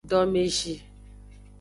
[0.09, 0.73] Domezi.